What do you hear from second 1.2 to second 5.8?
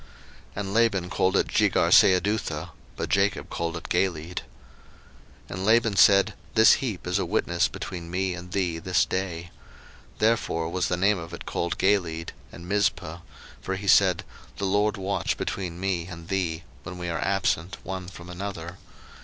it Jegarsahadutha: but Jacob called it Galeed. 01:031:048 And